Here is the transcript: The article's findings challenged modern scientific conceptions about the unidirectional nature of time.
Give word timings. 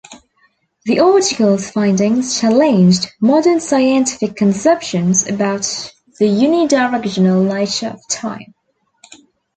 The 0.85 0.99
article's 0.99 1.69
findings 1.69 2.39
challenged 2.41 3.11
modern 3.21 3.59
scientific 3.59 4.35
conceptions 4.35 5.27
about 5.27 5.65
the 6.17 6.25
unidirectional 6.25 7.47
nature 7.47 7.89
of 7.89 8.07
time. 8.09 8.55